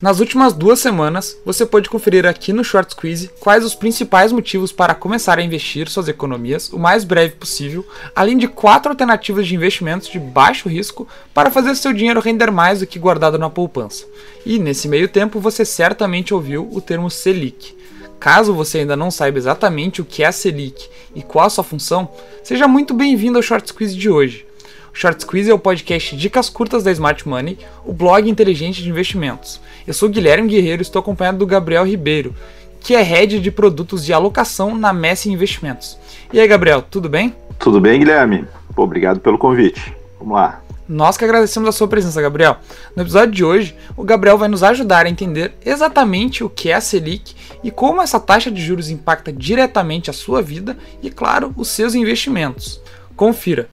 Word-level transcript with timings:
Nas 0.00 0.18
últimas 0.18 0.54
duas 0.54 0.78
semanas, 0.78 1.36
você 1.44 1.66
pode 1.66 1.90
conferir 1.90 2.24
aqui 2.24 2.54
no 2.54 2.64
Short 2.64 2.90
Squeeze 2.90 3.30
quais 3.38 3.62
os 3.62 3.74
principais 3.74 4.32
motivos 4.32 4.72
para 4.72 4.94
começar 4.94 5.38
a 5.38 5.42
investir 5.42 5.90
suas 5.90 6.08
economias 6.08 6.72
o 6.72 6.78
mais 6.78 7.04
breve 7.04 7.34
possível, 7.34 7.86
além 8.16 8.38
de 8.38 8.48
quatro 8.48 8.90
alternativas 8.90 9.46
de 9.46 9.54
investimentos 9.54 10.08
de 10.08 10.18
baixo 10.18 10.70
risco 10.70 11.06
para 11.34 11.50
fazer 11.50 11.74
seu 11.74 11.92
dinheiro 11.92 12.18
render 12.18 12.50
mais 12.50 12.80
do 12.80 12.86
que 12.86 12.98
guardado 12.98 13.38
na 13.38 13.50
poupança. 13.50 14.06
E 14.46 14.58
nesse 14.58 14.88
meio 14.88 15.06
tempo, 15.06 15.38
você 15.38 15.66
certamente 15.66 16.32
ouviu 16.32 16.66
o 16.72 16.80
termo 16.80 17.10
Selic. 17.10 17.76
Caso 18.18 18.54
você 18.54 18.78
ainda 18.78 18.96
não 18.96 19.10
saiba 19.10 19.36
exatamente 19.36 20.00
o 20.00 20.04
que 20.06 20.22
é 20.22 20.28
a 20.28 20.32
Selic 20.32 20.88
e 21.14 21.22
qual 21.22 21.44
a 21.44 21.50
sua 21.50 21.62
função, 21.62 22.08
seja 22.42 22.66
muito 22.66 22.94
bem-vindo 22.94 23.36
ao 23.36 23.42
Short 23.42 23.68
Squeeze 23.68 23.94
de 23.94 24.08
hoje. 24.08 24.46
O 24.92 24.96
Short 24.96 25.22
Squeeze 25.22 25.50
é 25.50 25.54
o 25.54 25.58
podcast 25.58 26.16
Dicas 26.16 26.50
Curtas 26.50 26.82
da 26.82 26.90
Smart 26.90 27.26
Money, 27.26 27.58
o 27.84 27.92
blog 27.92 28.28
inteligente 28.28 28.82
de 28.82 28.90
investimentos. 28.90 29.60
Eu 29.86 29.94
sou 29.94 30.08
Guilherme 30.08 30.48
Guerreiro 30.48 30.82
e 30.82 30.84
estou 30.84 31.00
acompanhado 31.00 31.38
do 31.38 31.46
Gabriel 31.46 31.86
Ribeiro, 31.86 32.34
que 32.80 32.94
é 32.94 33.02
head 33.02 33.38
de 33.38 33.50
produtos 33.50 34.04
de 34.04 34.12
alocação 34.12 34.74
na 34.74 34.92
Messi 34.92 35.30
Investimentos. 35.30 35.96
E 36.32 36.40
aí, 36.40 36.48
Gabriel, 36.48 36.82
tudo 36.82 37.08
bem? 37.08 37.34
Tudo 37.58 37.80
bem, 37.80 38.00
Guilherme. 38.00 38.44
Obrigado 38.76 39.20
pelo 39.20 39.38
convite. 39.38 39.94
Vamos 40.18 40.34
lá. 40.34 40.60
Nós 40.88 41.16
que 41.16 41.24
agradecemos 41.24 41.68
a 41.68 41.72
sua 41.72 41.86
presença, 41.86 42.20
Gabriel. 42.20 42.56
No 42.96 43.02
episódio 43.04 43.32
de 43.32 43.44
hoje, 43.44 43.76
o 43.96 44.02
Gabriel 44.02 44.36
vai 44.36 44.48
nos 44.48 44.64
ajudar 44.64 45.06
a 45.06 45.08
entender 45.08 45.54
exatamente 45.64 46.42
o 46.42 46.50
que 46.50 46.68
é 46.68 46.74
a 46.74 46.80
Selic 46.80 47.32
e 47.62 47.70
como 47.70 48.02
essa 48.02 48.18
taxa 48.18 48.50
de 48.50 48.60
juros 48.60 48.90
impacta 48.90 49.32
diretamente 49.32 50.10
a 50.10 50.12
sua 50.12 50.42
vida 50.42 50.76
e, 51.00 51.08
claro, 51.08 51.54
os 51.56 51.68
seus 51.68 51.94
investimentos. 51.94 52.80
Confira. 53.14 53.68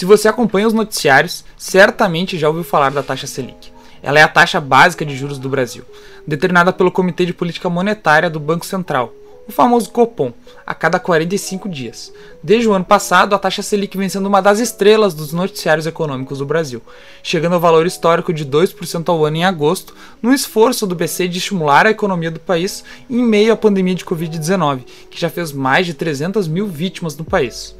Se 0.00 0.06
você 0.06 0.28
acompanha 0.28 0.66
os 0.66 0.72
noticiários, 0.72 1.44
certamente 1.58 2.38
já 2.38 2.48
ouviu 2.48 2.64
falar 2.64 2.90
da 2.90 3.02
taxa 3.02 3.26
Selic. 3.26 3.70
Ela 4.02 4.18
é 4.18 4.22
a 4.22 4.28
taxa 4.28 4.58
básica 4.58 5.04
de 5.04 5.14
juros 5.14 5.38
do 5.38 5.46
Brasil, 5.46 5.84
determinada 6.26 6.72
pelo 6.72 6.90
Comitê 6.90 7.26
de 7.26 7.34
Política 7.34 7.68
Monetária 7.68 8.30
do 8.30 8.40
Banco 8.40 8.64
Central, 8.64 9.12
o 9.46 9.52
famoso 9.52 9.90
Copom, 9.90 10.32
a 10.66 10.72
cada 10.72 10.98
45 10.98 11.68
dias. 11.68 12.10
Desde 12.42 12.66
o 12.66 12.72
ano 12.72 12.86
passado, 12.86 13.34
a 13.34 13.38
taxa 13.38 13.60
Selic 13.60 13.98
vem 13.98 14.08
sendo 14.08 14.26
uma 14.26 14.40
das 14.40 14.58
estrelas 14.58 15.12
dos 15.12 15.34
noticiários 15.34 15.86
econômicos 15.86 16.38
do 16.38 16.46
Brasil, 16.46 16.80
chegando 17.22 17.52
ao 17.52 17.60
valor 17.60 17.84
histórico 17.84 18.32
de 18.32 18.46
2% 18.46 19.06
ao 19.10 19.22
ano 19.26 19.36
em 19.36 19.44
agosto, 19.44 19.94
no 20.22 20.32
esforço 20.32 20.86
do 20.86 20.94
BC 20.94 21.28
de 21.28 21.36
estimular 21.36 21.86
a 21.86 21.90
economia 21.90 22.30
do 22.30 22.40
país 22.40 22.82
em 23.10 23.22
meio 23.22 23.52
à 23.52 23.56
pandemia 23.56 23.94
de 23.94 24.06
Covid-19, 24.06 24.80
que 25.10 25.20
já 25.20 25.28
fez 25.28 25.52
mais 25.52 25.84
de 25.84 25.92
300 25.92 26.48
mil 26.48 26.66
vítimas 26.66 27.14
no 27.18 27.24
país. 27.26 27.78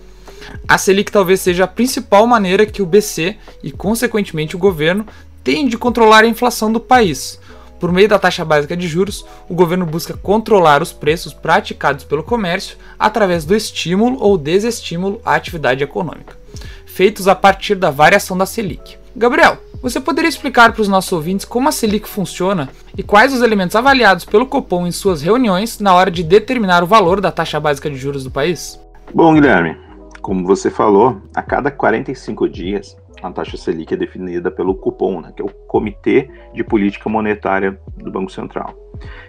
A 0.67 0.79
Selic 0.79 1.11
talvez 1.11 1.41
seja 1.41 1.65
a 1.65 1.69
principal 1.69 2.27
maneira 2.27 2.67
que 2.67 2.83
o 2.83 2.87
BC 2.87 3.37
e, 3.63 3.71
consequentemente, 3.71 4.57
o 4.57 4.59
governo 4.59 5.07
têm 5.43 5.67
de 5.67 5.79
controlar 5.79 6.25
a 6.25 6.29
inflação 6.29 6.73
do 6.73 6.81
país. 6.81 7.41
Por 7.81 7.91
meio 7.91 8.09
da 8.09 8.19
taxa 8.19 8.45
básica 8.45 8.77
de 8.77 8.87
juros, 8.87 9.25
o 9.49 9.55
governo 9.55 9.87
busca 9.87 10.13
controlar 10.15 10.83
os 10.83 10.93
preços 10.93 11.33
praticados 11.33 12.05
pelo 12.05 12.23
comércio 12.23 12.77
através 12.99 13.47
do 13.47 13.57
estímulo 13.57 14.19
ou 14.21 14.37
desestímulo 14.37 15.21
à 15.25 15.35
atividade 15.35 15.83
econômica, 15.83 16.37
feitos 16.85 17.27
a 17.27 17.35
partir 17.35 17.75
da 17.75 17.91
variação 17.91 18.37
da 18.37 18.45
Selic. 18.45 18.99
Gabriel, 19.17 19.59
você 19.83 19.99
poderia 19.99 20.29
explicar 20.29 20.73
para 20.73 20.83
os 20.83 20.89
nossos 20.89 21.11
ouvintes 21.11 21.47
como 21.47 21.71
a 21.71 21.73
Selic 21.73 22.07
funciona 22.07 22.69
e 22.97 23.03
quais 23.03 23.33
os 23.33 23.41
elementos 23.41 23.75
avaliados 23.75 24.27
pelo 24.27 24.45
Copom 24.45 24.87
em 24.87 24.93
suas 24.93 25.23
reuniões 25.23 25.81
na 25.81 25.95
hora 25.95 26.11
de 26.11 26.23
determinar 26.23 26.85
o 26.85 26.87
valor 26.87 27.19
da 27.19 27.33
taxa 27.33 27.59
básica 27.59 27.89
de 27.89 27.97
juros 27.97 28.25
do 28.25 28.31
país? 28.31 28.79
Bom, 29.15 29.33
Guilherme, 29.33 29.75
como 30.21 30.47
você 30.47 30.71
falou, 30.71 31.21
a 31.34 31.43
cada 31.43 31.71
45 31.71 32.49
dias 32.49 32.97
a 33.22 33.31
taxa 33.31 33.56
Selic 33.56 33.93
é 33.93 33.97
definida 33.97 34.50
pelo 34.50 34.75
Cupom, 34.75 35.21
né, 35.21 35.33
que 35.34 35.43
é 35.43 35.44
o 35.44 35.49
Comitê 35.67 36.31
de 36.55 36.65
Política 36.65 37.09
Monetária 37.09 37.78
do 37.97 38.11
Banco 38.11 38.31
Central. 38.31 38.75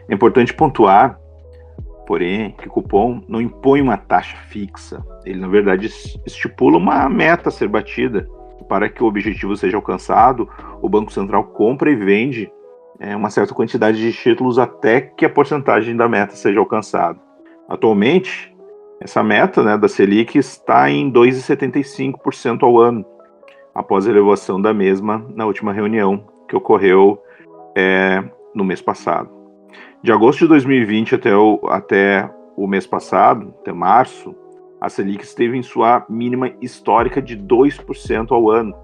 É 0.08 0.14
importante 0.14 0.54
pontuar, 0.54 1.20
porém, 2.08 2.52
que 2.52 2.68
o 2.68 2.72
Cupom 2.72 3.22
não 3.28 3.42
impõe 3.42 3.82
uma 3.82 3.98
taxa 3.98 4.38
fixa. 4.48 5.04
Ele, 5.26 5.40
na 5.40 5.48
verdade, 5.48 5.88
estipula 6.26 6.78
uma 6.78 7.10
meta 7.10 7.50
a 7.50 7.52
ser 7.52 7.68
batida. 7.68 8.28
Para 8.70 8.88
que 8.88 9.04
o 9.04 9.08
objetivo 9.08 9.58
seja 9.58 9.76
alcançado, 9.76 10.48
o 10.82 10.88
Banco 10.88 11.12
Central 11.12 11.44
compra 11.46 11.92
e 11.92 11.96
vende 11.96 12.50
é, 13.00 13.16
uma 13.16 13.30
certa 13.30 13.54
quantidade 13.54 13.98
de 14.00 14.14
títulos 14.14 14.58
até 14.58 15.02
que 15.02 15.26
a 15.26 15.30
porcentagem 15.30 15.98
da 15.98 16.08
meta 16.08 16.36
seja 16.36 16.60
alcançada. 16.60 17.20
Atualmente, 17.68 18.51
essa 19.02 19.24
meta 19.24 19.64
né, 19.64 19.78
da 19.78 19.88
Selic 19.88 20.38
está 20.38 20.88
em 20.90 21.12
2,75% 21.12 22.62
ao 22.62 22.80
ano, 22.80 23.04
após 23.74 24.06
a 24.06 24.12
elevação 24.12 24.62
da 24.62 24.72
mesma 24.74 25.26
na 25.34 25.48
última 25.48 25.74
reunião, 25.74 26.24
que 26.48 26.56
ocorreu 26.56 27.20
é, 27.76 28.24
no 28.54 28.64
mês 28.64 28.80
passado. 28.80 29.30
De 30.04 30.12
agosto 30.12 30.42
de 30.42 30.50
2020 30.50 31.16
até 31.16 31.36
o, 31.36 31.60
até 31.68 32.30
o 32.56 32.68
mês 32.68 32.86
passado, 32.86 33.56
até 33.62 33.74
março, 33.74 34.36
a 34.80 34.88
Selic 34.88 35.24
esteve 35.24 35.58
em 35.58 35.64
sua 35.64 36.06
mínima 36.08 36.52
histórica 36.62 37.20
de 37.20 37.36
2% 37.36 38.32
ao 38.32 38.52
ano. 38.52 38.76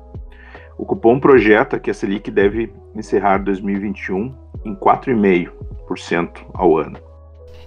O 0.80 0.86
cupom 0.86 1.20
projeta 1.20 1.80
que 1.80 1.92
a 1.92 1.94
Selic 1.94 2.32
deve 2.32 2.74
encerrar 2.96 3.38
2021 3.40 4.34
em 4.66 4.76
4,5% 4.76 6.46
ao 6.56 6.76
ano. 6.78 6.98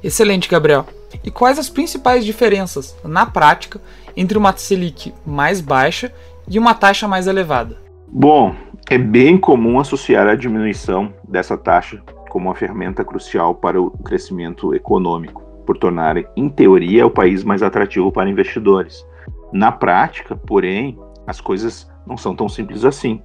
Excelente, 0.02 0.48
Gabriel. 0.48 0.86
E 1.24 1.30
quais 1.30 1.58
as 1.58 1.68
principais 1.68 2.24
diferenças, 2.24 2.96
na 3.04 3.26
prática, 3.26 3.80
entre 4.16 4.38
uma 4.38 4.56
Selic 4.56 5.12
mais 5.26 5.60
baixa 5.60 6.12
e 6.48 6.58
uma 6.58 6.74
taxa 6.74 7.08
mais 7.08 7.26
elevada? 7.26 7.76
Bom, 8.08 8.54
é 8.88 8.98
bem 8.98 9.38
comum 9.38 9.78
associar 9.78 10.26
a 10.26 10.34
diminuição 10.34 11.12
dessa 11.28 11.56
taxa 11.56 12.02
como 12.28 12.48
uma 12.48 12.54
ferramenta 12.54 13.04
crucial 13.04 13.54
para 13.54 13.80
o 13.80 13.90
crescimento 13.90 14.74
econômico, 14.74 15.42
por 15.66 15.76
tornar, 15.76 16.16
em 16.36 16.48
teoria, 16.48 17.06
o 17.06 17.10
país 17.10 17.44
mais 17.44 17.62
atrativo 17.62 18.10
para 18.10 18.30
investidores. 18.30 19.04
Na 19.52 19.70
prática, 19.70 20.36
porém, 20.36 20.98
as 21.26 21.40
coisas 21.40 21.90
não 22.06 22.16
são 22.16 22.34
tão 22.34 22.48
simples 22.48 22.84
assim. 22.84 23.20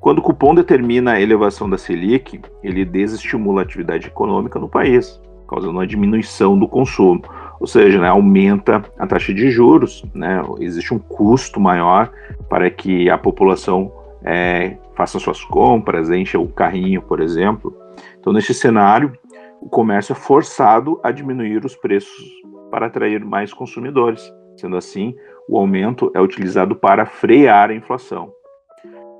Quando 0.00 0.18
o 0.18 0.22
cupom 0.22 0.54
determina 0.54 1.12
a 1.12 1.20
elevação 1.20 1.68
da 1.68 1.78
Selic, 1.78 2.40
ele 2.62 2.84
desestimula 2.84 3.62
a 3.62 3.64
atividade 3.64 4.06
econômica 4.06 4.58
no 4.58 4.68
país, 4.68 5.20
causando 5.48 5.72
uma 5.72 5.86
diminuição 5.86 6.58
do 6.58 6.68
consumo. 6.68 7.22
Ou 7.58 7.66
seja, 7.66 8.00
né, 8.00 8.08
aumenta 8.08 8.84
a 8.98 9.06
taxa 9.06 9.32
de 9.32 9.50
juros, 9.50 10.04
né, 10.14 10.42
existe 10.60 10.92
um 10.92 10.98
custo 10.98 11.58
maior 11.58 12.10
para 12.48 12.68
que 12.70 13.08
a 13.08 13.16
população 13.16 13.90
é, 14.22 14.76
faça 14.94 15.18
suas 15.18 15.42
compras, 15.44 16.10
encha 16.10 16.38
o 16.38 16.48
carrinho, 16.48 17.00
por 17.00 17.20
exemplo. 17.20 17.74
Então, 18.18 18.32
neste 18.32 18.52
cenário, 18.52 19.12
o 19.60 19.68
comércio 19.68 20.12
é 20.12 20.16
forçado 20.16 21.00
a 21.02 21.10
diminuir 21.10 21.64
os 21.64 21.74
preços 21.74 22.24
para 22.70 22.86
atrair 22.86 23.24
mais 23.24 23.52
consumidores. 23.52 24.32
Sendo 24.56 24.76
assim, 24.76 25.14
o 25.48 25.56
aumento 25.56 26.10
é 26.14 26.20
utilizado 26.20 26.74
para 26.74 27.06
frear 27.06 27.70
a 27.70 27.74
inflação. 27.74 28.32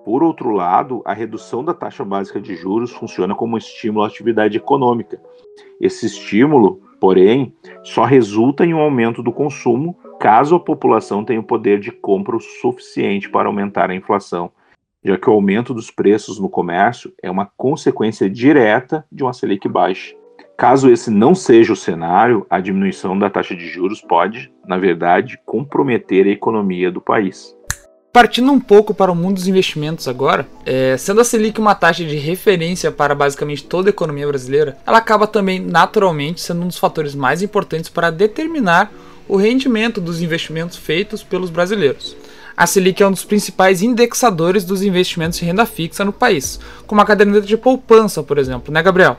Por 0.06 0.22
outro 0.22 0.52
lado, 0.52 1.02
a 1.04 1.12
redução 1.12 1.64
da 1.64 1.74
taxa 1.74 2.04
básica 2.04 2.40
de 2.40 2.54
juros 2.54 2.92
funciona 2.92 3.34
como 3.34 3.58
estímulo 3.58 4.04
à 4.04 4.06
atividade 4.06 4.56
econômica. 4.56 5.20
Esse 5.80 6.06
estímulo, 6.06 6.80
porém, 7.00 7.52
só 7.82 8.04
resulta 8.04 8.64
em 8.64 8.72
um 8.72 8.78
aumento 8.78 9.20
do 9.20 9.32
consumo 9.32 9.98
caso 10.20 10.54
a 10.54 10.60
população 10.60 11.24
tenha 11.24 11.40
o 11.40 11.42
poder 11.42 11.80
de 11.80 11.90
compra 11.90 12.36
o 12.36 12.40
suficiente 12.40 13.28
para 13.28 13.48
aumentar 13.48 13.90
a 13.90 13.96
inflação, 13.96 14.52
já 15.02 15.18
que 15.18 15.28
o 15.28 15.32
aumento 15.32 15.74
dos 15.74 15.90
preços 15.90 16.38
no 16.38 16.48
comércio 16.48 17.12
é 17.20 17.28
uma 17.28 17.50
consequência 17.56 18.30
direta 18.30 19.04
de 19.10 19.24
uma 19.24 19.32
Selic 19.32 19.68
baixa. 19.68 20.14
Caso 20.56 20.88
esse 20.88 21.10
não 21.10 21.34
seja 21.34 21.72
o 21.72 21.76
cenário, 21.76 22.46
a 22.48 22.60
diminuição 22.60 23.18
da 23.18 23.28
taxa 23.28 23.56
de 23.56 23.66
juros 23.66 24.00
pode, 24.00 24.52
na 24.64 24.78
verdade, 24.78 25.36
comprometer 25.44 26.26
a 26.26 26.30
economia 26.30 26.92
do 26.92 27.00
país. 27.00 27.55
Partindo 28.16 28.50
um 28.50 28.58
pouco 28.58 28.94
para 28.94 29.12
o 29.12 29.14
mundo 29.14 29.34
dos 29.34 29.46
investimentos 29.46 30.08
agora, 30.08 30.48
é, 30.64 30.96
sendo 30.96 31.20
a 31.20 31.24
Selic 31.24 31.60
uma 31.60 31.74
taxa 31.74 32.02
de 32.02 32.16
referência 32.16 32.90
para 32.90 33.14
basicamente 33.14 33.62
toda 33.62 33.90
a 33.90 33.92
economia 33.92 34.26
brasileira, 34.26 34.78
ela 34.86 34.96
acaba 34.96 35.26
também 35.26 35.60
naturalmente 35.60 36.40
sendo 36.40 36.62
um 36.62 36.66
dos 36.66 36.78
fatores 36.78 37.14
mais 37.14 37.42
importantes 37.42 37.90
para 37.90 38.10
determinar 38.10 38.90
o 39.28 39.36
rendimento 39.36 40.00
dos 40.00 40.22
investimentos 40.22 40.78
feitos 40.78 41.22
pelos 41.22 41.50
brasileiros. 41.50 42.16
A 42.56 42.66
Selic 42.66 43.02
é 43.02 43.06
um 43.06 43.10
dos 43.10 43.22
principais 43.22 43.82
indexadores 43.82 44.64
dos 44.64 44.82
investimentos 44.82 45.38
de 45.38 45.44
renda 45.44 45.66
fixa 45.66 46.02
no 46.02 46.10
país, 46.10 46.58
como 46.86 47.02
a 47.02 47.04
caderneta 47.04 47.46
de 47.46 47.58
poupança, 47.58 48.22
por 48.22 48.38
exemplo, 48.38 48.72
né, 48.72 48.82
Gabriel? 48.82 49.18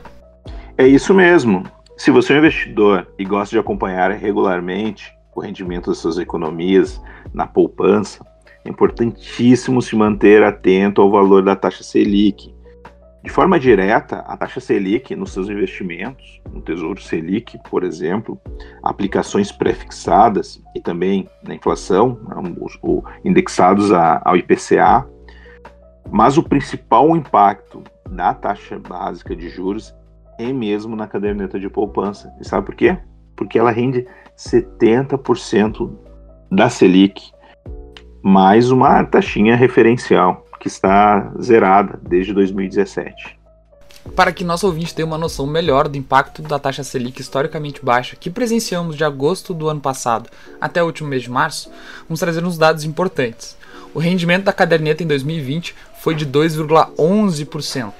É 0.76 0.88
isso 0.88 1.14
mesmo. 1.14 1.62
Se 1.96 2.10
você 2.10 2.32
é 2.32 2.34
um 2.34 2.38
investidor 2.40 3.06
e 3.16 3.24
gosta 3.24 3.54
de 3.54 3.60
acompanhar 3.60 4.10
regularmente 4.10 5.16
o 5.36 5.40
rendimento 5.40 5.88
das 5.88 5.98
suas 5.98 6.18
economias 6.18 7.00
na 7.32 7.46
poupança, 7.46 8.26
é 8.68 8.70
importantíssimo 8.70 9.80
se 9.80 9.96
manter 9.96 10.42
atento 10.44 11.00
ao 11.00 11.10
valor 11.10 11.42
da 11.42 11.56
taxa 11.56 11.82
Selic, 11.82 12.54
De 13.24 13.30
forma 13.30 13.58
direta, 13.58 14.18
a 14.20 14.36
taxa 14.36 14.60
Selic 14.60 15.16
nos 15.16 15.32
seus 15.32 15.48
investimentos, 15.48 16.40
no 16.52 16.62
Tesouro 16.62 17.00
Selic, 17.00 17.58
por 17.68 17.82
exemplo, 17.82 18.40
aplicações 18.82 19.50
prefixadas 19.50 20.62
e 20.74 20.80
também 20.80 21.28
na 21.42 21.54
inflação, 21.54 22.18
né, 22.28 22.54
indexados 23.24 23.90
ao 23.90 24.36
IPCA, 24.36 25.06
mas 26.10 26.38
o 26.38 26.42
principal 26.42 27.16
impacto 27.16 27.82
da 28.08 28.32
taxa 28.32 28.78
básica 28.78 29.34
de 29.34 29.48
juros 29.48 29.94
é 30.38 30.52
mesmo 30.52 30.94
na 30.94 31.08
caderneta 31.08 31.58
de 31.58 31.68
poupança. 31.68 32.32
E 32.40 32.46
sabe 32.46 32.66
por 32.66 32.76
quê? 32.76 32.96
Porque 33.34 33.58
ela 33.58 33.72
rende 33.72 34.06
70% 34.36 35.90
da 36.50 36.70
Selic, 36.70 37.32
mais 38.28 38.70
uma 38.70 39.02
taxinha 39.04 39.56
referencial 39.56 40.46
que 40.60 40.68
está 40.68 41.32
zerada 41.40 41.98
desde 42.02 42.34
2017. 42.34 43.38
Para 44.14 44.30
que 44.32 44.44
nosso 44.44 44.66
ouvinte 44.66 44.94
tenha 44.94 45.06
uma 45.06 45.16
noção 45.16 45.46
melhor 45.46 45.88
do 45.88 45.96
impacto 45.96 46.42
da 46.42 46.58
taxa 46.58 46.84
Selic 46.84 47.22
historicamente 47.22 47.82
baixa 47.82 48.16
que 48.16 48.28
presenciamos 48.28 48.96
de 48.96 49.04
agosto 49.04 49.54
do 49.54 49.70
ano 49.70 49.80
passado 49.80 50.28
até 50.60 50.82
o 50.82 50.86
último 50.86 51.08
mês 51.08 51.22
de 51.22 51.30
março, 51.30 51.70
vamos 52.06 52.20
trazer 52.20 52.44
uns 52.44 52.58
dados 52.58 52.84
importantes. 52.84 53.56
O 53.94 53.98
rendimento 53.98 54.44
da 54.44 54.52
caderneta 54.52 55.02
em 55.02 55.06
2020 55.06 55.74
foi 55.98 56.14
de 56.14 56.26
2,11%, 56.26 57.92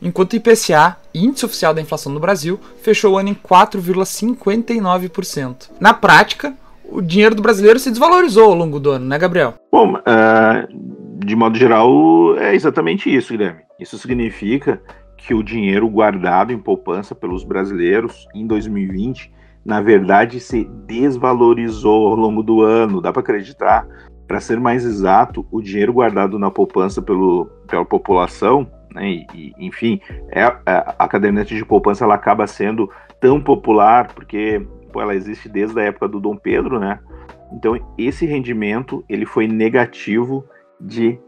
enquanto 0.00 0.32
o 0.32 0.36
IPCA, 0.36 0.96
Índice 1.14 1.44
Oficial 1.44 1.74
da 1.74 1.82
Inflação 1.82 2.10
no 2.10 2.20
Brasil, 2.20 2.58
fechou 2.82 3.12
o 3.12 3.18
ano 3.18 3.28
em 3.28 3.34
4,59%. 3.34 5.68
Na 5.78 5.92
prática, 5.92 6.56
o 6.92 7.00
dinheiro 7.00 7.34
do 7.34 7.42
brasileiro 7.42 7.78
se 7.78 7.90
desvalorizou 7.90 8.50
ao 8.50 8.54
longo 8.54 8.78
do 8.78 8.90
ano, 8.90 9.06
né, 9.06 9.18
Gabriel? 9.18 9.54
Bom, 9.70 9.94
uh, 9.94 11.24
de 11.24 11.34
modo 11.34 11.56
geral, 11.56 12.36
é 12.38 12.54
exatamente 12.54 13.14
isso, 13.14 13.32
Guilherme. 13.32 13.60
Isso 13.80 13.98
significa 13.98 14.80
que 15.16 15.34
o 15.34 15.42
dinheiro 15.42 15.88
guardado 15.88 16.52
em 16.52 16.58
poupança 16.58 17.14
pelos 17.14 17.44
brasileiros 17.44 18.26
em 18.34 18.46
2020, 18.46 19.32
na 19.64 19.80
verdade, 19.80 20.40
se 20.40 20.64
desvalorizou 20.86 22.08
ao 22.08 22.16
longo 22.16 22.42
do 22.42 22.62
ano. 22.62 23.00
Dá 23.00 23.12
para 23.12 23.22
acreditar? 23.22 23.86
Para 24.26 24.40
ser 24.40 24.58
mais 24.58 24.84
exato, 24.84 25.46
o 25.50 25.60
dinheiro 25.60 25.92
guardado 25.92 26.38
na 26.38 26.50
poupança 26.50 27.00
pelo, 27.00 27.46
pela 27.68 27.84
população, 27.84 28.68
né, 28.94 29.24
e, 29.34 29.52
enfim, 29.58 30.00
é, 30.30 30.42
é, 30.42 30.94
a 30.98 31.08
caderneta 31.08 31.54
de 31.54 31.64
poupança 31.64 32.04
ela 32.04 32.14
acaba 32.14 32.46
sendo 32.46 32.90
tão 33.20 33.40
popular 33.40 34.12
porque 34.14 34.66
ela 35.00 35.14
existe 35.14 35.48
desde 35.48 35.80
a 35.80 35.84
época 35.84 36.08
do 36.08 36.20
Dom 36.20 36.36
Pedro, 36.36 36.78
né? 36.78 36.98
Então 37.52 37.78
esse 37.96 38.26
rendimento 38.26 39.04
ele 39.08 39.26
foi 39.26 39.46
negativo 39.46 40.44
de 40.80 41.18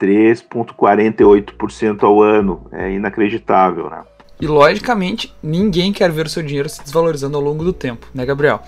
3,48% 0.00 2.02
ao 2.02 2.22
ano. 2.22 2.66
É 2.72 2.90
inacreditável, 2.90 3.88
né? 3.88 4.02
E 4.42 4.46
logicamente, 4.48 5.32
ninguém 5.40 5.92
quer 5.92 6.10
ver 6.10 6.26
o 6.26 6.28
seu 6.28 6.42
dinheiro 6.42 6.68
se 6.68 6.82
desvalorizando 6.82 7.36
ao 7.36 7.42
longo 7.42 7.62
do 7.62 7.72
tempo, 7.72 8.08
né, 8.12 8.26
Gabriel? 8.26 8.60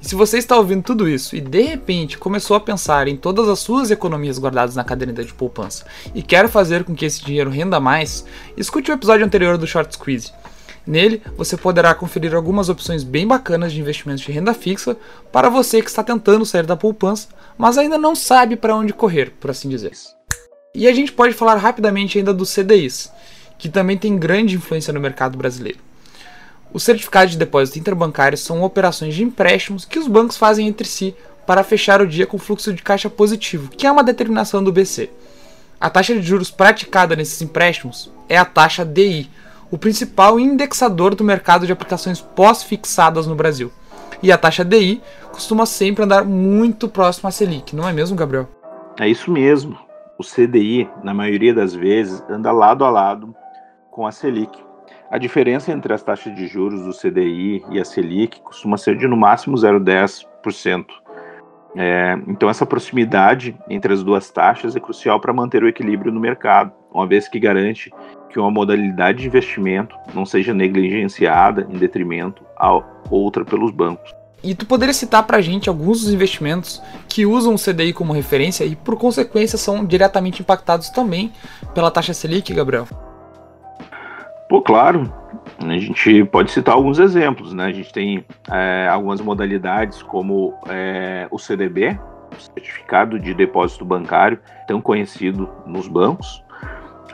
E 0.00 0.08
se 0.08 0.14
você 0.14 0.38
está 0.38 0.56
ouvindo 0.56 0.82
tudo 0.82 1.06
isso 1.06 1.36
e 1.36 1.40
de 1.42 1.60
repente 1.60 2.16
começou 2.16 2.56
a 2.56 2.60
pensar 2.60 3.06
em 3.08 3.16
todas 3.16 3.46
as 3.46 3.58
suas 3.58 3.90
economias 3.90 4.38
guardadas 4.38 4.74
na 4.74 4.84
caderneta 4.84 5.22
de 5.22 5.34
poupança 5.34 5.84
e 6.14 6.22
quer 6.22 6.48
fazer 6.48 6.82
com 6.82 6.94
que 6.94 7.04
esse 7.04 7.22
dinheiro 7.22 7.50
renda 7.50 7.78
mais, 7.78 8.24
escute 8.56 8.90
o 8.90 8.94
episódio 8.94 9.26
anterior 9.26 9.58
do 9.58 9.66
Short 9.66 9.92
Squeeze. 9.92 10.32
Nele, 10.88 11.22
você 11.36 11.54
poderá 11.54 11.94
conferir 11.94 12.34
algumas 12.34 12.70
opções 12.70 13.04
bem 13.04 13.26
bacanas 13.26 13.74
de 13.74 13.78
investimentos 13.78 14.22
de 14.22 14.32
renda 14.32 14.54
fixa 14.54 14.96
para 15.30 15.50
você 15.50 15.82
que 15.82 15.90
está 15.90 16.02
tentando 16.02 16.46
sair 16.46 16.64
da 16.64 16.78
poupança, 16.78 17.28
mas 17.58 17.76
ainda 17.76 17.98
não 17.98 18.16
sabe 18.16 18.56
para 18.56 18.74
onde 18.74 18.94
correr, 18.94 19.32
por 19.38 19.50
assim 19.50 19.68
dizer. 19.68 19.92
E 20.74 20.88
a 20.88 20.94
gente 20.94 21.12
pode 21.12 21.34
falar 21.34 21.56
rapidamente 21.56 22.16
ainda 22.16 22.32
dos 22.32 22.48
CDIs, 22.48 23.12
que 23.58 23.68
também 23.68 23.98
tem 23.98 24.18
grande 24.18 24.56
influência 24.56 24.90
no 24.90 24.98
mercado 24.98 25.36
brasileiro. 25.36 25.78
Os 26.72 26.84
certificados 26.84 27.32
de 27.32 27.38
depósito 27.38 27.78
interbancários 27.78 28.40
são 28.40 28.62
operações 28.62 29.14
de 29.14 29.22
empréstimos 29.22 29.84
que 29.84 29.98
os 29.98 30.08
bancos 30.08 30.38
fazem 30.38 30.66
entre 30.66 30.88
si 30.88 31.14
para 31.46 31.62
fechar 31.62 32.00
o 32.00 32.06
dia 32.06 32.26
com 32.26 32.38
fluxo 32.38 32.72
de 32.72 32.82
caixa 32.82 33.10
positivo, 33.10 33.68
que 33.68 33.86
é 33.86 33.92
uma 33.92 34.02
determinação 34.02 34.64
do 34.64 34.72
BC. 34.72 35.10
A 35.78 35.90
taxa 35.90 36.14
de 36.14 36.22
juros 36.22 36.50
praticada 36.50 37.14
nesses 37.14 37.42
empréstimos 37.42 38.10
é 38.26 38.38
a 38.38 38.44
taxa 38.46 38.86
DI, 38.86 39.30
o 39.70 39.78
principal 39.78 40.38
indexador 40.38 41.14
do 41.14 41.24
mercado 41.24 41.66
de 41.66 41.72
aplicações 41.72 42.20
pós-fixadas 42.20 43.26
no 43.26 43.34
Brasil. 43.34 43.70
E 44.22 44.32
a 44.32 44.38
taxa 44.38 44.64
DI 44.64 45.00
costuma 45.30 45.66
sempre 45.66 46.04
andar 46.04 46.24
muito 46.24 46.88
próximo 46.88 47.28
à 47.28 47.32
Selic, 47.32 47.74
não 47.74 47.88
é 47.88 47.92
mesmo, 47.92 48.16
Gabriel? 48.16 48.48
É 48.98 49.08
isso 49.08 49.30
mesmo. 49.30 49.78
O 50.18 50.24
CDI, 50.24 50.90
na 51.04 51.14
maioria 51.14 51.54
das 51.54 51.72
vezes, 51.72 52.24
anda 52.28 52.50
lado 52.50 52.84
a 52.84 52.90
lado 52.90 53.34
com 53.90 54.06
a 54.06 54.10
Selic. 54.10 54.50
A 55.10 55.16
diferença 55.16 55.72
entre 55.72 55.92
as 55.92 56.02
taxas 56.02 56.34
de 56.34 56.46
juros 56.48 56.82
do 56.82 56.92
CDI 56.92 57.64
e 57.70 57.80
a 57.80 57.84
Selic 57.84 58.40
costuma 58.40 58.76
ser 58.76 58.96
de 58.96 59.06
no 59.06 59.16
máximo 59.16 59.56
0,10%. 59.56 60.86
É, 61.76 62.18
então, 62.26 62.50
essa 62.50 62.66
proximidade 62.66 63.56
entre 63.70 63.92
as 63.92 64.02
duas 64.02 64.30
taxas 64.30 64.74
é 64.74 64.80
crucial 64.80 65.20
para 65.20 65.32
manter 65.32 65.62
o 65.62 65.68
equilíbrio 65.68 66.12
no 66.12 66.18
mercado, 66.18 66.72
uma 66.92 67.06
vez 67.06 67.28
que 67.28 67.38
garante 67.38 67.92
que 68.30 68.38
uma 68.38 68.50
modalidade 68.50 69.18
de 69.18 69.26
investimento 69.26 69.96
não 70.14 70.26
seja 70.26 70.52
negligenciada 70.52 71.66
em 71.70 71.78
detrimento 71.78 72.42
a 72.56 72.82
outra 73.10 73.44
pelos 73.44 73.70
bancos. 73.70 74.14
E 74.42 74.54
tu 74.54 74.66
poderia 74.66 74.94
citar 74.94 75.26
para 75.26 75.38
a 75.38 75.40
gente 75.40 75.68
alguns 75.68 76.02
dos 76.02 76.12
investimentos 76.12 76.80
que 77.08 77.26
usam 77.26 77.54
o 77.54 77.58
CDI 77.58 77.92
como 77.92 78.12
referência 78.12 78.64
e, 78.64 78.76
por 78.76 78.96
consequência, 78.96 79.58
são 79.58 79.84
diretamente 79.84 80.42
impactados 80.42 80.90
também 80.90 81.32
pela 81.74 81.90
taxa 81.90 82.14
Selic, 82.14 82.54
Gabriel? 82.54 82.86
Pô, 84.48 84.62
claro. 84.62 85.12
A 85.58 85.76
gente 85.76 86.24
pode 86.26 86.52
citar 86.52 86.74
alguns 86.74 87.00
exemplos, 87.00 87.52
né? 87.52 87.66
A 87.66 87.72
gente 87.72 87.92
tem 87.92 88.24
é, 88.50 88.88
algumas 88.88 89.20
modalidades 89.20 90.02
como 90.02 90.54
é, 90.68 91.26
o 91.30 91.38
CDB, 91.38 91.98
Certificado 92.38 93.18
de 93.18 93.34
Depósito 93.34 93.84
Bancário, 93.84 94.38
tão 94.68 94.80
conhecido 94.80 95.48
nos 95.66 95.88
bancos, 95.88 96.44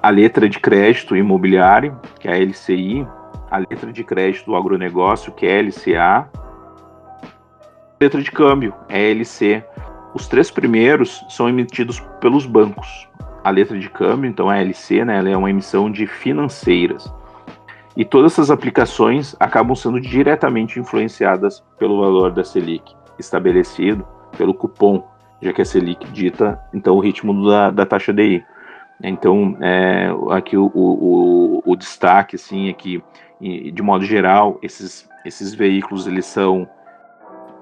a 0.04 0.10
letra 0.10 0.50
de 0.50 0.60
crédito 0.60 1.16
imobiliário, 1.16 1.98
que 2.20 2.28
é 2.28 2.34
a 2.34 2.38
LCI, 2.38 3.08
a 3.50 3.56
letra 3.56 3.90
de 3.90 4.04
crédito 4.04 4.44
do 4.44 4.54
agronegócio, 4.54 5.32
que 5.32 5.46
é 5.46 5.58
a 5.58 5.62
LCA, 5.62 6.28
letra 7.98 8.20
de 8.20 8.30
câmbio, 8.30 8.74
é 8.86 9.00
LC. 9.12 9.64
Os 10.12 10.28
três 10.28 10.50
primeiros 10.50 11.24
são 11.30 11.48
emitidos 11.48 12.00
pelos 12.20 12.44
bancos. 12.44 13.08
A 13.42 13.48
letra 13.48 13.78
de 13.78 13.88
câmbio, 13.88 14.28
então 14.28 14.52
é 14.52 14.60
LC, 14.60 15.06
né, 15.06 15.16
ela 15.20 15.30
é 15.30 15.36
uma 15.38 15.48
emissão 15.48 15.90
de 15.90 16.06
financeiras. 16.06 17.10
E 17.96 18.04
todas 18.04 18.32
essas 18.32 18.50
aplicações 18.50 19.34
acabam 19.40 19.74
sendo 19.74 19.98
diretamente 19.98 20.78
influenciadas 20.78 21.64
pelo 21.78 22.02
valor 22.02 22.30
da 22.30 22.44
Selic, 22.44 22.94
estabelecido 23.18 24.06
pelo 24.36 24.52
cupom, 24.52 25.02
já 25.40 25.50
que 25.50 25.62
a 25.62 25.64
Selic 25.64 26.06
dita 26.12 26.60
então 26.74 26.94
o 26.94 27.00
ritmo 27.00 27.48
da, 27.48 27.70
da 27.70 27.86
taxa 27.86 28.12
DI. 28.12 28.44
Então, 29.02 29.56
é, 29.60 30.08
aqui 30.30 30.56
o, 30.56 30.70
o, 30.74 31.62
o, 31.64 31.76
destaque, 31.76 32.36
assim, 32.36 32.68
é 32.68 32.72
que, 32.72 33.02
de 33.40 33.82
modo 33.82 34.04
geral, 34.04 34.58
esses, 34.62 35.08
esses 35.24 35.54
veículos, 35.54 36.06
eles 36.06 36.26
são 36.26 36.68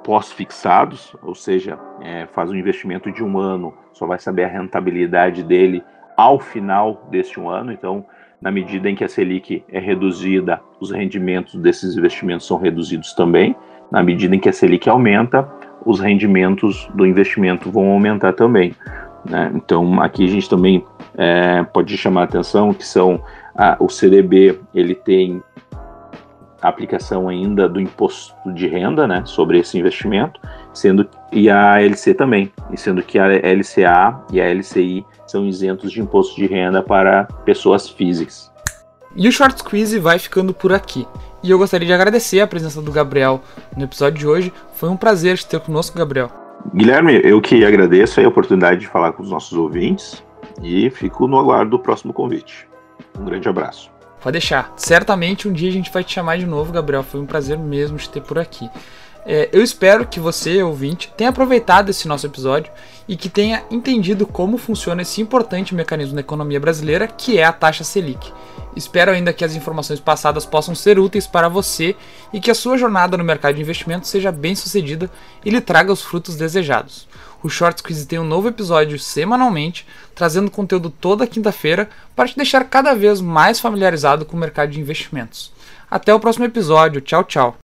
pós-fixados, 0.04 1.16
ou 1.22 1.34
seja, 1.34 1.78
é, 2.00 2.26
faz 2.26 2.50
um 2.50 2.54
investimento 2.54 3.10
de 3.10 3.22
um 3.22 3.38
ano, 3.38 3.72
só 3.92 4.06
vai 4.06 4.18
saber 4.18 4.44
a 4.44 4.48
rentabilidade 4.48 5.42
dele 5.42 5.82
ao 6.16 6.38
final 6.38 7.06
deste 7.10 7.40
um 7.40 7.48
ano, 7.48 7.72
então, 7.72 8.04
na 8.40 8.50
medida 8.50 8.90
em 8.90 8.94
que 8.94 9.04
a 9.04 9.08
Selic 9.08 9.64
é 9.70 9.78
reduzida, 9.78 10.60
os 10.80 10.90
rendimentos 10.90 11.54
desses 11.54 11.96
investimentos 11.96 12.46
são 12.46 12.58
reduzidos 12.58 13.14
também, 13.14 13.54
na 13.90 14.02
medida 14.02 14.34
em 14.34 14.40
que 14.40 14.48
a 14.48 14.52
Selic 14.52 14.88
aumenta, 14.88 15.48
os 15.86 16.00
rendimentos 16.00 16.88
do 16.94 17.06
investimento 17.06 17.70
vão 17.70 17.90
aumentar 17.90 18.32
também. 18.32 18.74
Né? 19.24 19.52
Então, 19.54 20.00
aqui 20.00 20.24
a 20.24 20.28
gente 20.28 20.48
também 20.48 20.84
é, 21.16 21.62
pode 21.64 21.96
chamar 21.96 22.22
a 22.22 22.24
atenção 22.24 22.72
que 22.72 22.86
são 22.86 23.22
a, 23.54 23.76
o 23.78 23.88
CDB 23.88 24.58
ele 24.74 24.94
tem 24.94 25.42
a 26.60 26.68
aplicação 26.68 27.28
ainda 27.28 27.68
do 27.68 27.80
imposto 27.80 28.34
de 28.54 28.68
renda, 28.68 29.06
né, 29.06 29.24
sobre 29.26 29.58
esse 29.58 29.76
investimento, 29.76 30.40
sendo 30.72 31.08
e 31.32 31.50
a 31.50 31.82
LC 31.82 32.14
também, 32.14 32.52
e 32.70 32.76
sendo 32.76 33.02
que 33.02 33.18
a 33.18 33.26
LCA 33.26 34.22
e 34.32 34.40
a 34.40 34.48
LCI 34.48 35.04
são 35.26 35.44
isentos 35.44 35.90
de 35.90 36.00
imposto 36.00 36.36
de 36.36 36.46
renda 36.46 36.80
para 36.80 37.24
pessoas 37.44 37.88
físicas. 37.88 38.52
E 39.16 39.28
o 39.28 39.32
Short 39.32 39.58
Squeeze 39.58 39.98
vai 39.98 40.18
ficando 40.18 40.54
por 40.54 40.72
aqui. 40.72 41.06
E 41.42 41.50
eu 41.50 41.58
gostaria 41.58 41.86
de 41.86 41.92
agradecer 41.92 42.40
a 42.40 42.46
presença 42.46 42.80
do 42.80 42.92
Gabriel 42.92 43.42
no 43.76 43.84
episódio 43.84 44.18
de 44.18 44.26
hoje. 44.26 44.52
Foi 44.74 44.88
um 44.88 44.96
prazer 44.96 45.36
te 45.36 45.46
ter 45.46 45.60
conosco, 45.60 45.98
Gabriel. 45.98 46.41
Guilherme, 46.74 47.20
eu 47.22 47.38
que 47.40 47.64
agradeço 47.66 48.18
a 48.20 48.26
oportunidade 48.26 48.80
de 48.80 48.86
falar 48.86 49.12
com 49.12 49.22
os 49.22 49.30
nossos 49.30 49.52
ouvintes 49.52 50.24
e 50.62 50.88
fico 50.88 51.28
no 51.28 51.38
aguardo 51.38 51.72
do 51.72 51.78
próximo 51.78 52.14
convite. 52.14 52.66
Um 53.18 53.26
grande 53.26 53.46
abraço. 53.46 53.90
Pode 54.22 54.32
deixar. 54.32 54.72
Certamente 54.76 55.46
um 55.46 55.52
dia 55.52 55.68
a 55.68 55.72
gente 55.72 55.92
vai 55.92 56.02
te 56.02 56.14
chamar 56.14 56.38
de 56.38 56.46
novo, 56.46 56.72
Gabriel. 56.72 57.02
Foi 57.02 57.20
um 57.20 57.26
prazer 57.26 57.58
mesmo 57.58 57.98
te 57.98 58.08
ter 58.08 58.22
por 58.22 58.38
aqui. 58.38 58.70
É, 59.24 59.48
eu 59.52 59.62
espero 59.62 60.06
que 60.06 60.18
você, 60.18 60.62
ouvinte, 60.62 61.12
tenha 61.16 61.30
aproveitado 61.30 61.90
esse 61.90 62.08
nosso 62.08 62.26
episódio 62.26 62.72
e 63.06 63.16
que 63.16 63.28
tenha 63.28 63.62
entendido 63.70 64.26
como 64.26 64.58
funciona 64.58 65.02
esse 65.02 65.20
importante 65.20 65.74
mecanismo 65.74 66.14
da 66.14 66.20
economia 66.20 66.58
brasileira, 66.58 67.06
que 67.06 67.38
é 67.38 67.44
a 67.44 67.52
taxa 67.52 67.84
Selic. 67.84 68.32
Espero 68.74 69.12
ainda 69.12 69.32
que 69.32 69.44
as 69.44 69.54
informações 69.54 70.00
passadas 70.00 70.46
possam 70.46 70.74
ser 70.74 70.98
úteis 70.98 71.26
para 71.26 71.48
você 71.48 71.94
e 72.32 72.40
que 72.40 72.50
a 72.50 72.54
sua 72.54 72.78
jornada 72.78 73.16
no 73.16 73.24
mercado 73.24 73.54
de 73.54 73.60
investimentos 73.60 74.10
seja 74.10 74.32
bem 74.32 74.54
sucedida 74.54 75.10
e 75.44 75.50
lhe 75.50 75.60
traga 75.60 75.92
os 75.92 76.02
frutos 76.02 76.36
desejados. 76.36 77.06
O 77.42 77.48
Short 77.48 77.80
Squeeze 77.80 78.06
tem 78.06 78.18
um 78.18 78.24
novo 78.24 78.48
episódio 78.48 78.98
semanalmente, 78.98 79.86
trazendo 80.14 80.50
conteúdo 80.50 80.90
toda 80.90 81.26
quinta-feira 81.26 81.88
para 82.14 82.28
te 82.28 82.36
deixar 82.36 82.64
cada 82.64 82.94
vez 82.94 83.20
mais 83.20 83.60
familiarizado 83.60 84.24
com 84.24 84.36
o 84.36 84.40
mercado 84.40 84.70
de 84.70 84.80
investimentos. 84.80 85.52
Até 85.90 86.14
o 86.14 86.20
próximo 86.20 86.44
episódio. 86.44 87.00
Tchau, 87.00 87.24
tchau. 87.24 87.61